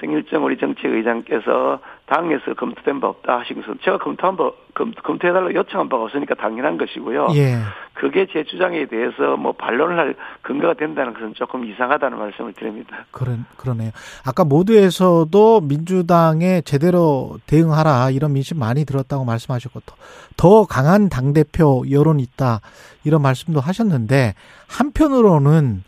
예. 0.00 0.06
승일정 0.06 0.44
우리 0.44 0.56
정책의장께서 0.58 1.80
당에서 2.06 2.54
검토된 2.54 3.00
바 3.00 3.08
없다 3.08 3.40
하시면서 3.40 3.74
제가 3.82 3.98
검토한 3.98 4.36
바 4.36 4.50
검, 4.74 4.92
검토해달라고 4.92 5.54
요청한 5.54 5.88
바가 5.88 6.04
없으니까 6.04 6.34
당연한 6.34 6.78
것이고요. 6.78 7.28
예. 7.34 7.58
그게 7.94 8.26
제 8.32 8.44
주장에 8.44 8.86
대해서 8.86 9.36
뭐 9.36 9.52
반론을 9.52 9.98
할 9.98 10.14
근거가 10.42 10.74
된다는 10.74 11.12
것은 11.12 11.34
조금 11.34 11.64
이상하다는 11.64 12.18
말씀을 12.18 12.52
드립니다. 12.54 13.04
그러, 13.10 13.32
그러네요. 13.56 13.90
아까 14.24 14.44
모두에서도 14.44 15.60
민주당에 15.60 16.62
제대로 16.62 17.38
대응하라 17.46 18.10
이런 18.10 18.32
민심 18.32 18.58
많이 18.58 18.84
들었다고 18.84 19.24
말씀하셨고 19.24 19.80
더, 19.80 19.94
더 20.36 20.66
강한 20.66 21.08
당대표 21.08 21.84
여론이 21.90 22.22
있다 22.22 22.60
이런 23.04 23.22
말씀도 23.22 23.60
하셨는데 23.60 24.34
한편으로는 24.68 25.82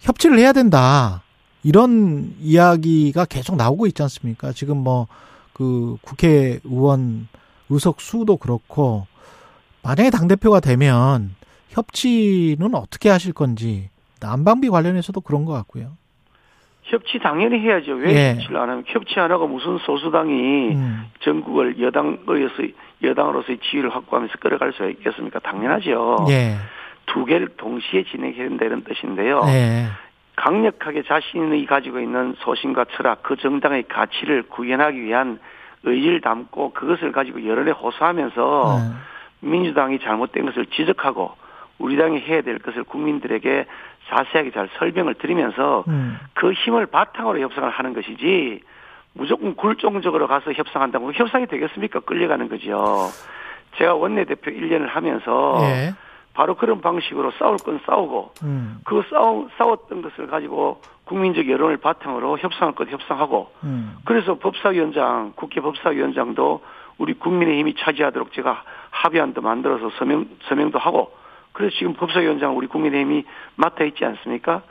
협치를 0.00 0.38
해야 0.38 0.52
된다. 0.52 1.22
이런 1.62 2.34
이야기가 2.40 3.24
계속 3.24 3.56
나오고 3.56 3.86
있지 3.86 4.02
않습니까? 4.02 4.52
지금 4.52 4.78
뭐 4.78 5.06
그 5.58 5.96
국회의원 6.02 7.26
의석 7.68 8.00
수도 8.00 8.36
그렇고 8.36 9.06
만약에 9.82 10.10
당 10.10 10.28
대표가 10.28 10.60
되면 10.60 11.34
협치는 11.70 12.74
어떻게 12.74 13.10
하실 13.10 13.32
건지 13.32 13.90
난방비 14.20 14.70
관련해서도 14.70 15.20
그런 15.20 15.44
것 15.44 15.52
같고요. 15.52 15.96
협치 16.84 17.18
당연히 17.18 17.58
해야죠. 17.58 17.92
왜 17.92 18.14
예. 18.14 18.34
협치를 18.34 18.56
안 18.56 18.70
하면 18.70 18.84
협치 18.86 19.18
안 19.18 19.30
하고 19.30 19.46
무슨 19.48 19.78
소수당이 19.78 20.74
음. 20.74 21.10
전국을 21.20 21.80
여당으로서 21.82 22.54
여당으로서의 23.02 23.58
지위를 23.58 23.94
확보하면서 23.94 24.38
끌어갈 24.38 24.72
수 24.72 24.88
있겠습니까? 24.90 25.40
당연하죠. 25.40 26.26
예. 26.30 26.56
두 27.06 27.24
개를 27.24 27.48
동시에 27.56 28.04
진행해야 28.04 28.48
된다는 28.48 28.84
뜻인데요. 28.84 29.42
예. 29.48 29.86
강력하게 30.38 31.02
자신이 31.02 31.66
가지고 31.66 31.98
있는 31.98 32.34
소신과 32.38 32.86
철학, 32.92 33.24
그 33.24 33.36
정당의 33.36 33.84
가치를 33.88 34.44
구현하기 34.44 35.02
위한 35.02 35.40
의지를 35.82 36.20
담고 36.20 36.74
그것을 36.74 37.10
가지고 37.10 37.44
여론에 37.44 37.72
호소하면서 37.72 38.78
네. 38.78 39.48
민주당이 39.48 39.98
잘못된 39.98 40.46
것을 40.46 40.66
지적하고 40.66 41.32
우리 41.78 41.96
당이 41.96 42.20
해야 42.20 42.42
될 42.42 42.58
것을 42.60 42.84
국민들에게 42.84 43.66
자세하게 44.08 44.52
잘 44.52 44.68
설명을 44.78 45.14
드리면서 45.14 45.84
음. 45.88 46.18
그 46.34 46.52
힘을 46.52 46.86
바탕으로 46.86 47.40
협상을 47.40 47.68
하는 47.68 47.92
것이지 47.92 48.60
무조건 49.14 49.56
굴종적으로 49.56 50.28
가서 50.28 50.52
협상한다고 50.52 51.12
협상이 51.14 51.46
되겠습니까? 51.46 52.00
끌려가는 52.00 52.48
거죠. 52.48 53.08
제가 53.76 53.94
원내대표 53.94 54.52
1년을 54.52 54.86
하면서 54.86 55.58
예. 55.62 55.94
바로 56.38 56.54
그런 56.54 56.80
방식으로 56.80 57.32
싸울 57.32 57.56
건 57.56 57.80
싸우고 57.84 58.32
음. 58.44 58.78
그 58.84 59.02
싸우, 59.10 59.48
싸웠던 59.58 60.02
것을 60.02 60.28
가지고 60.28 60.80
국민적 61.06 61.48
여론을 61.48 61.78
바탕으로 61.78 62.38
협상할 62.38 62.76
것 62.76 62.88
협상하고 62.88 63.50
음. 63.64 63.96
그래서 64.04 64.38
법사위원장, 64.38 65.32
국회 65.34 65.60
법사위원장도 65.60 66.62
우리 66.98 67.14
국민의 67.14 67.58
힘이 67.58 67.74
차지하도록 67.76 68.32
제가 68.34 68.62
합의안도 68.90 69.40
만들어서 69.40 69.90
서명, 69.98 70.28
서명도 70.44 70.78
하고 70.78 71.10
그래서 71.50 71.74
지금 71.76 71.94
법사위원장 71.94 72.56
우리 72.56 72.68
국민의 72.68 73.00
힘이 73.00 73.24
맡아 73.56 73.82
있지 73.82 74.04
않습니까? 74.04 74.62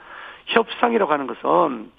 협상이라고 0.46 1.12
하는 1.12 1.28
것은 1.28 1.92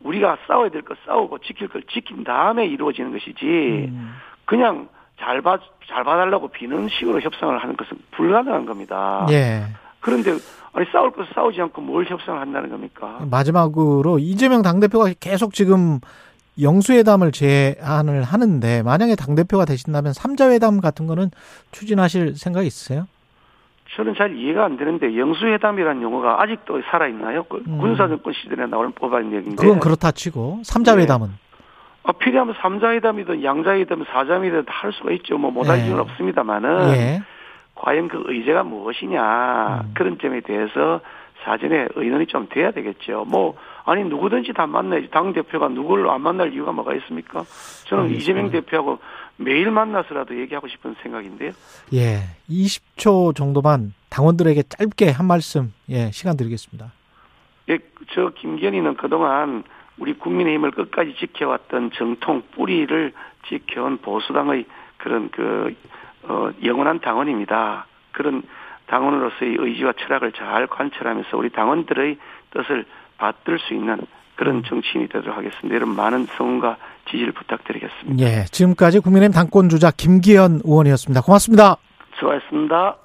우리가 0.00 0.36
싸워야 0.46 0.68
될 0.68 0.82
것 0.82 0.98
싸우고 1.06 1.38
지킬 1.38 1.68
걸 1.68 1.84
지킨 1.84 2.22
다음에 2.22 2.66
이루어지는 2.66 3.12
것이지 3.12 3.88
음. 3.88 4.14
그냥 4.44 4.90
잘 5.18 5.40
봐, 5.42 5.58
잘 5.88 6.04
봐달라고 6.04 6.48
비는 6.48 6.88
식으로 6.88 7.20
협상을 7.20 7.56
하는 7.56 7.76
것은 7.76 7.98
불가능한 8.12 8.66
겁니다. 8.66 9.26
예. 9.30 9.64
그런데 10.00 10.32
아니 10.72 10.86
싸울 10.92 11.10
것을 11.10 11.32
싸우지 11.34 11.60
않고 11.62 11.80
뭘 11.80 12.04
협상을 12.04 12.38
한다는 12.40 12.70
겁니까? 12.70 13.18
마지막으로 13.30 14.18
이재명 14.18 14.62
당대표가 14.62 15.12
계속 15.18 15.54
지금 15.54 16.00
영수회담을 16.60 17.32
제안을 17.32 18.22
하는데 18.22 18.82
만약에 18.82 19.14
당대표가 19.16 19.64
되신다면 19.64 20.12
삼자회담 20.12 20.80
같은 20.80 21.06
거는 21.06 21.30
추진하실 21.72 22.36
생각 22.36 22.64
있으세요? 22.64 23.06
저는 23.96 24.14
잘 24.16 24.36
이해가 24.36 24.64
안 24.64 24.76
되는데 24.76 25.16
영수회담이라는 25.16 26.02
용어가 26.02 26.42
아직도 26.42 26.82
살아 26.90 27.08
있나요? 27.08 27.44
그 27.44 27.62
음. 27.66 27.78
군사정권 27.78 28.32
시절에 28.34 28.66
나오는 28.66 28.92
법안 28.92 29.32
얘기인데. 29.32 29.56
그건 29.56 29.80
그렇다 29.80 30.10
치고 30.10 30.60
삼자회담은 30.64 31.28
아, 32.06 32.12
필요하면 32.12 32.54
삼자회담이든 32.60 33.42
양자회담, 33.42 34.04
사자회담 34.04 34.64
할 34.68 34.92
수가 34.92 35.10
있죠. 35.12 35.38
뭐 35.38 35.50
못할 35.50 35.80
예. 35.80 35.86
이유는 35.86 36.00
없습니다만은 36.00 36.88
예. 36.94 37.22
과연 37.74 38.08
그 38.08 38.22
의제가 38.26 38.62
무엇이냐 38.62 39.82
음. 39.84 39.92
그런 39.94 40.18
점에 40.18 40.40
대해서 40.40 41.00
사전에 41.44 41.88
의논이 41.94 42.26
좀 42.26 42.48
돼야 42.48 42.70
되겠죠. 42.70 43.24
뭐 43.28 43.56
아니 43.84 44.04
누구든지 44.04 44.52
다 44.52 44.66
만나야지 44.66 45.10
당 45.10 45.32
대표가 45.32 45.68
누구를 45.68 46.08
안 46.08 46.20
만날 46.22 46.52
이유가 46.52 46.72
뭐가 46.72 46.94
있습니까? 46.94 47.44
저는 47.86 48.04
알겠습니다. 48.04 48.22
이재명 48.22 48.50
대표하고 48.50 48.98
매일 49.36 49.70
만나서라도 49.70 50.38
얘기하고 50.40 50.66
싶은 50.68 50.94
생각인데요. 51.02 51.52
예. 51.92 52.20
20초 52.48 53.34
정도만 53.34 53.94
당원들에게 54.10 54.62
짧게 54.62 55.10
한 55.10 55.26
말씀 55.26 55.72
예, 55.90 56.10
시간 56.10 56.36
드리겠습니다. 56.36 56.92
예, 57.68 57.78
저 58.12 58.30
김건희는 58.30 58.96
그동안 58.96 59.64
우리 59.98 60.14
국민의힘을 60.14 60.72
끝까지 60.72 61.14
지켜왔던 61.18 61.92
정통 61.94 62.42
뿌리를 62.52 63.12
지켜온 63.48 63.98
보수당의 63.98 64.66
그런 64.98 65.30
그 65.30 65.74
어, 66.24 66.50
영원한 66.64 67.00
당원입니다. 67.00 67.86
그런 68.12 68.42
당원으로서의 68.86 69.56
의지와 69.58 69.92
철학을 69.92 70.32
잘 70.32 70.66
관철하면서 70.66 71.36
우리 71.36 71.50
당원들의 71.50 72.18
뜻을 72.50 72.84
받들 73.18 73.58
수 73.58 73.74
있는 73.74 74.00
그런 74.36 74.62
정치인이 74.64 75.08
되도록 75.08 75.36
하겠습니다. 75.36 75.74
여러분 75.74 75.96
많은 75.96 76.26
성원과 76.26 76.76
지지를 77.10 77.32
부탁드리겠습니다. 77.32 78.24
예. 78.24 78.44
지금까지 78.44 79.00
국민의힘 79.00 79.32
당권 79.32 79.68
주자 79.68 79.90
김기현 79.90 80.60
의원이었습니다. 80.64 81.22
고맙습니다. 81.22 81.76
수고하셨습니다. 82.18 82.96